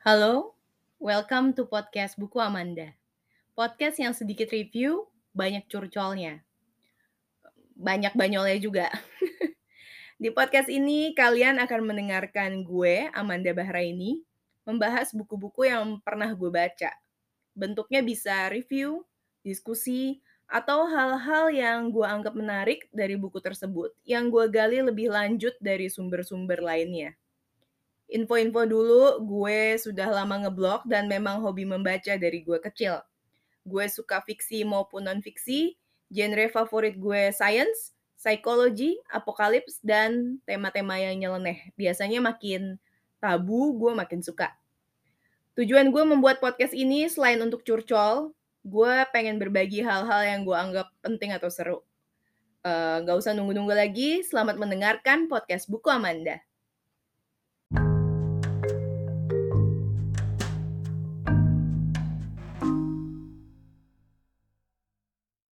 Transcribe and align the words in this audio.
Halo, 0.00 0.56
welcome 0.96 1.52
to 1.52 1.68
podcast 1.68 2.16
Buku 2.16 2.40
Amanda. 2.40 2.96
Podcast 3.52 4.00
yang 4.00 4.16
sedikit 4.16 4.48
review, 4.48 5.04
banyak 5.36 5.68
curcolnya. 5.68 6.40
Banyak 7.76 8.16
banyolnya 8.16 8.56
juga. 8.64 8.88
Di 10.24 10.32
podcast 10.32 10.72
ini 10.72 11.12
kalian 11.12 11.60
akan 11.60 11.84
mendengarkan 11.84 12.64
gue, 12.64 13.12
Amanda 13.12 13.52
Bahraini, 13.52 14.24
membahas 14.64 15.12
buku-buku 15.12 15.68
yang 15.68 16.00
pernah 16.00 16.32
gue 16.32 16.48
baca. 16.48 16.96
Bentuknya 17.52 18.00
bisa 18.00 18.48
review, 18.48 19.04
diskusi, 19.44 20.24
atau 20.48 20.88
hal-hal 20.88 21.52
yang 21.52 21.92
gue 21.92 22.08
anggap 22.08 22.32
menarik 22.32 22.88
dari 22.88 23.20
buku 23.20 23.36
tersebut 23.36 23.92
yang 24.08 24.32
gue 24.32 24.48
gali 24.48 24.80
lebih 24.80 25.12
lanjut 25.12 25.52
dari 25.60 25.92
sumber-sumber 25.92 26.64
lainnya. 26.64 27.20
Info-info 28.10 28.66
dulu, 28.66 29.22
gue 29.22 29.78
sudah 29.78 30.10
lama 30.10 30.42
ngeblog 30.42 30.82
dan 30.90 31.06
memang 31.06 31.38
hobi 31.38 31.62
membaca 31.62 32.18
dari 32.18 32.42
gue 32.42 32.58
kecil. 32.58 32.98
Gue 33.62 33.86
suka 33.86 34.18
fiksi 34.26 34.66
maupun 34.66 35.06
non-fiksi, 35.06 35.78
genre 36.10 36.50
favorit 36.50 36.98
gue 36.98 37.30
science, 37.30 37.94
psikologi, 38.18 38.98
apokalips, 39.14 39.78
dan 39.86 40.42
tema-tema 40.42 40.98
yang 40.98 41.22
nyeleneh. 41.22 41.70
Biasanya 41.78 42.18
makin 42.18 42.82
tabu, 43.22 43.78
gue 43.78 43.94
makin 43.94 44.26
suka. 44.26 44.58
Tujuan 45.54 45.94
gue 45.94 46.02
membuat 46.02 46.42
podcast 46.42 46.74
ini 46.74 47.06
selain 47.06 47.38
untuk 47.38 47.62
curcol, 47.62 48.34
gue 48.66 48.94
pengen 49.14 49.38
berbagi 49.38 49.86
hal-hal 49.86 50.26
yang 50.26 50.42
gue 50.42 50.56
anggap 50.58 50.90
penting 50.98 51.30
atau 51.30 51.46
seru. 51.46 51.78
Uh, 52.66 53.06
gak 53.06 53.22
usah 53.22 53.38
nunggu-nunggu 53.38 53.72
lagi, 53.72 54.26
selamat 54.26 54.58
mendengarkan 54.58 55.30
podcast 55.30 55.70
Buku 55.70 55.88
Amanda. 55.94 56.42